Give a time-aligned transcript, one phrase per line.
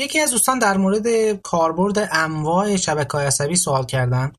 [0.00, 4.32] یکی از دوستان در مورد کاربرد انواع شبکه های عصبی سوال کردن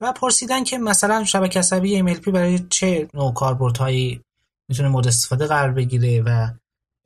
[0.00, 4.20] و پرسیدن که مثلا شبکه عصبی MLP برای چه نوع کاربردهایی
[4.68, 6.48] می‌تونه مورد استفاده قرار بگیره و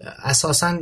[0.00, 0.78] اساسا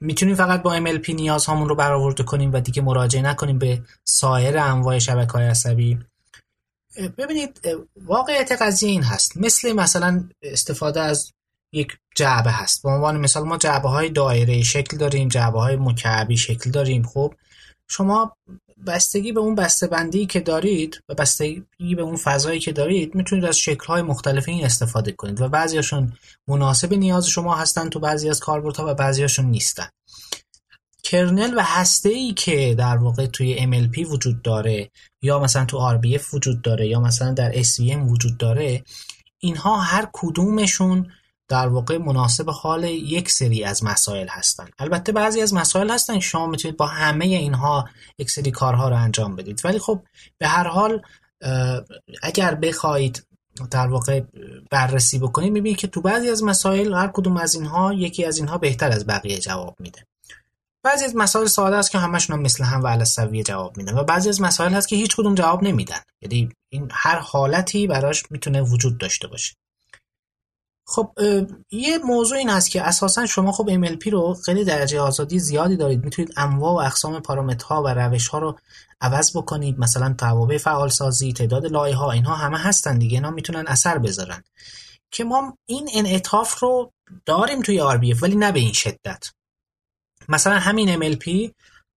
[0.00, 4.98] می‌تونیم فقط با MLP نیازهامون رو برآورده کنیم و دیگه مراجعه نکنیم به سایر انواع
[4.98, 5.98] شبکه های عصبی.
[7.18, 7.60] ببینید
[7.96, 9.36] واقعیت قضیه این هست.
[9.36, 11.32] مثل مثلا استفاده از
[11.72, 12.82] یک جعبه هست.
[12.82, 17.02] به عنوان مثال ما جعبه های دایره شکل داریم جعبه های مکعبی شکل داریم.
[17.02, 17.34] خب
[17.88, 18.36] شما
[18.86, 23.44] بستگی به اون بسته بندی که دارید و بستگی به اون فضایی که دارید می‌تونید
[23.44, 26.12] از شکل های مختلف این استفاده کنید و بعضیاشون
[26.48, 29.88] مناسب نیاز شما هستن تو بعضی از کاربردها و بعضیاشون نیستن.
[31.02, 34.90] کرنل و هسته ای که در واقع توی MLP وجود داره
[35.22, 38.84] یا مثلا تو RBF وجود داره یا مثلا در SVM وجود داره
[39.38, 41.12] اینها هر کدومشون
[41.48, 44.68] در واقع مناسب حال یک سری از مسائل هستن.
[44.78, 47.88] البته بعضی از مسائل هستن شما می‌تونید با همه اینها
[48.18, 49.60] یک سری کارها رو انجام بدید.
[49.64, 50.02] ولی خب
[50.38, 51.02] به هر حال
[52.22, 53.26] اگر بخواهید
[53.70, 54.20] در واقع
[54.70, 58.58] بررسی بکنید می‌بینید که تو بعضی از مسائل هر کدوم از اینها یکی از اینها
[58.58, 60.06] بهتر از بقیه جواب میده.
[60.84, 63.04] بعضی از مسائل ساده است که همشون هم مثل هم و على
[63.42, 66.00] جواب میدن و بعضی از مسائل هست که هیچ کدوم جواب نمیدن.
[66.22, 69.54] یعنی این هر حالتی براش می‌تونه وجود داشته باشه.
[70.92, 71.12] خب
[71.70, 76.04] یه موضوع این هست که اساسا شما خب MLP رو خیلی درجه آزادی زیادی دارید.
[76.04, 78.58] می‌تونید انواع و اقسام پارامترها و روش ها رو
[79.00, 79.78] عوض بکنید.
[79.78, 83.14] مثلا توابع فعال سازی تعداد لایه ها اینها همه هستن دیگه.
[83.14, 84.42] اینا می‌تونن اثر بذارن.
[85.10, 86.92] که ما این انعطاف رو
[87.26, 89.24] داریم توی RBF ولی نه به این شدت.
[90.28, 91.50] مثلا همین MLP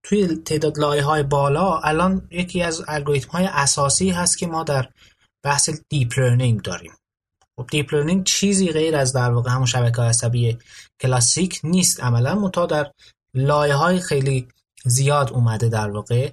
[0.03, 4.89] توی تعداد لایه های بالا الان یکی از الگوریتم های اساسی هست که ما در
[5.43, 6.93] بحث deep learning داریم.
[7.64, 10.58] deep learning چیزی غیر از در واقع همون شبکه عصبی
[11.02, 12.03] کلاسیک نیست.
[12.03, 12.92] عملا منتها در
[13.34, 14.47] لایه های خیلی
[14.86, 16.31] زیاد اومده در واقع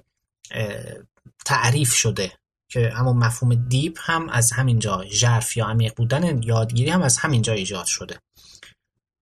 [1.45, 2.31] تعریف شده
[2.69, 7.17] که همون مفهوم deep هم از همین جا ژرف یا عمیق بودن یادگیری هم از
[7.17, 8.19] همین جا ایجاد شده.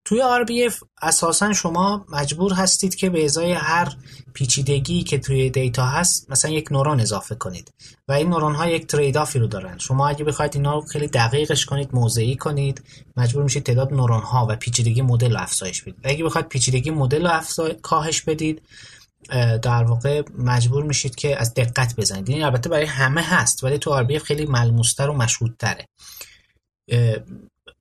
[0.04, 3.96] توی RBF اساسا شما مجبور هستید که به ازای هر
[4.34, 7.72] پیچیدگی که توی data هست مثلا یک نورون اضافه کنید.
[8.08, 9.78] و این نورون ها یک ترید آفی رو دارن.
[9.78, 12.82] شما اگه بخواید اینا رو خیلی دقیقش کنید موضعی کنید
[13.16, 16.00] مجبور میشید تعداد نورون ها و پیچیدگی مدل افزایش بدید.
[16.04, 17.26] اگه بخواید پیچیدگی مدل
[17.58, 18.62] رو کاهش بدید
[19.62, 22.30] در واقع مجبور میشید که از دقت بزنید.
[22.30, 25.86] این البته برای همه هست ولی تو RBF خیلی ملموستر و مشهودتره.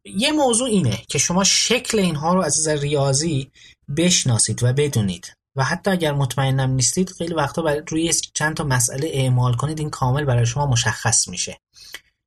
[0.06, 3.52] یه موضوع اینه که شما شکل اینها رو از ریاضی
[3.97, 5.34] بشناسید و بدونید.
[5.56, 9.90] و حتی اگر مطمئنم نیستید خیلی وقتا برای روی چند تا مسئله اعمال کنید این
[9.90, 11.58] کامل برای شما مشخص میشه.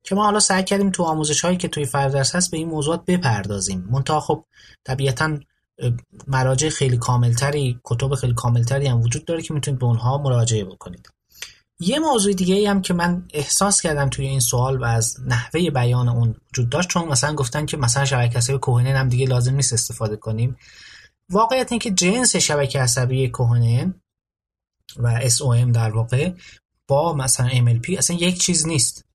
[0.03, 3.05] که ما حالا سعی کردیم تو آموزش هایی که توی فردرس هست به این موضوعات
[3.05, 3.87] بپردازیم.
[3.91, 4.45] منتها خب
[4.83, 5.39] طبیعتا
[6.27, 11.09] مراجع خیلی کاملتری کتب خیلی کاملتری هم وجود داره که می‌تونید به اونها مراجعه بکنید.
[11.79, 15.69] یه موضوع دیگه ای هم که من احساس کردم توی این سوال و از نحوه
[15.69, 19.55] بیان اون وجود داشت چون مثلا گفتن که مثلا شبکه عصبی کوهنن هم دیگه لازم
[19.55, 20.57] نیست استفاده کنیم.
[21.29, 24.01] واقعیت این که جنس شبکه عصبی کوهنن
[24.97, 26.31] و SOM در واقع
[26.87, 29.05] با مثلا MLP اصلا یک چیز نیست.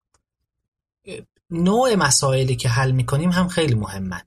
[1.50, 4.22] نوع مسائلی که حل می‌کنیم هم خیلی مهمه.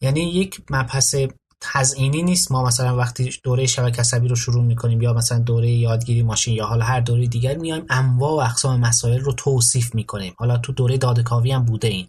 [0.00, 1.14] یعنی یک مبحث
[1.60, 2.52] تزئینی نیست.
[2.52, 6.66] ما مثلا وقتی دوره شبکه عصبی رو شروع می‌کنیم یا مثلا دوره یادگیری ماشین یا
[6.66, 10.34] حالا هر دوره دیگر میایم انواع و اقسام مسائل رو توصیف می‌کنیم.
[10.36, 12.08] حالا تو دوره دادکاوی هم بوده این.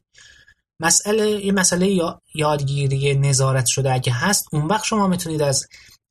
[0.79, 5.67] مسئله این مسئله یادگیری نظارت شده اگه هست اون وقت شما می‌تونید از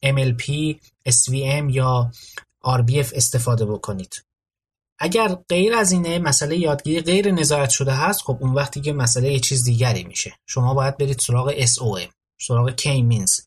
[0.07, 0.75] MLP,
[1.09, 2.11] SVM یا
[2.65, 4.25] RBF استفاده بکنید.
[4.99, 9.33] اگر غیر از اینه مسئله یادگیری غیر نظارت شده هست خب اون وقتی که مسئله
[9.33, 10.33] یه چیز دیگری میشه.
[10.47, 13.41] شما باید برید سراغ SOM سراغ K-means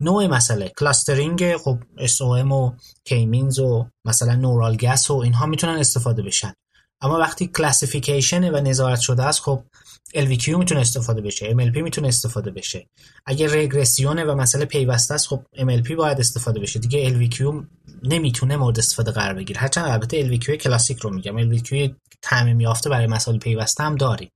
[0.00, 0.72] نوع مسئله.
[0.78, 2.72] clustering خب SOM و
[3.04, 6.52] K-means و مثلا neural gas و اینها می‌تونن استفاده بشن.
[7.00, 9.62] اما وقتی classification و نظارت شده است خب
[10.14, 12.86] LVQ می‌تونه استفاده بشه MLP می‌تونه استفاده بشه.
[13.26, 16.78] اگر رگرسیونه و مسئله پیوسته است خب MLP باید استفاده بشه.
[16.78, 17.64] دیگه LVQ
[18.02, 19.60] نمی‌تونه مورد استفاده قرار بگیره.
[19.60, 21.56] هرچند البته LVQ کلاسیک رو میگم.
[21.56, 24.30] LVQ تعمیم یافته برای مسائل پیوسته هم داریم.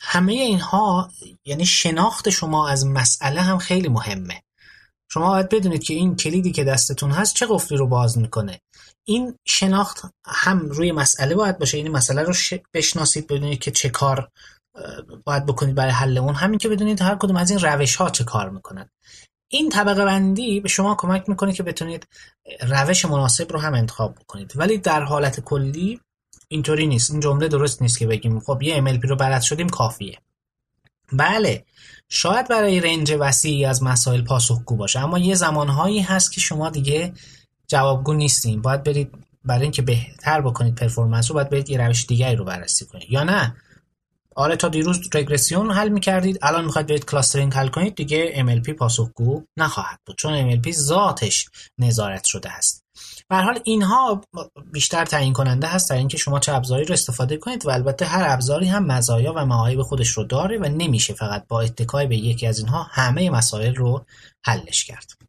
[0.00, 1.10] همه اینها
[1.44, 4.42] یعنی شناخت شما از مسئله هم خیلی مهمه.
[5.10, 8.60] شما باید بدونید که این کلیدی که دستتون هست چه قفلی رو باز می‌کنه.
[9.04, 11.78] این شناخت هم روی مسئله باید باشه.
[11.78, 12.34] یعنی مسئله رو
[12.74, 14.28] بشناسید بدونید که چه کار
[15.24, 16.34] باید بکنید برای حل اون.
[16.34, 18.90] همین که بدونید هر کدوم از این روش ها چه کار می‌کنن.
[19.50, 22.08] این طبقه بندی به شما کمک می‌کنه که بتونید
[22.60, 24.52] روش مناسب رو هم انتخاب بکنید.
[24.56, 26.00] ولی در حالت کلی
[26.48, 27.10] اینطوری نیست.
[27.10, 28.40] این جمله درست نیست که بگیم.
[28.40, 30.18] خب یه MLP رو بلد شدیم کافیه.
[31.12, 31.64] بله.
[32.08, 37.12] شاید برای رنج وسیعی از مسائل پاسخگو باشه اما یه زمانهایی هست که شما دیگه
[37.66, 38.62] جوابگو نیستین.
[38.62, 39.10] باید برید
[39.44, 43.10] برای اینکه بهتر بکنید پرفورمنس رو باید برید یه روش دیگری رو بررسی کنید.
[43.10, 43.56] یا نه؟
[44.36, 49.44] آره تا دیروز رگرسیون حل می‌کردید الان می‌خواید برید کلاسترینگ حل کنید دیگه MLP پاسخگو
[49.56, 50.16] نخواهد بود.
[50.16, 51.46] چون MLP ذاتش
[51.78, 52.84] نظارت شده است
[53.28, 54.20] به حال اینها
[54.72, 58.24] بیشتر تعیین کننده هست در اینکه شما چه ابزاری رو استفاده کنید و البته هر
[58.28, 62.46] ابزاری هم مزایا و معایب خودش رو داره و نمیشه فقط با اتکای به یکی
[62.46, 64.04] از اینها همه مسائل رو
[64.44, 65.27] حلش کرد.